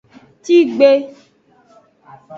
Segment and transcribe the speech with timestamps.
[0.43, 0.91] Tigbe.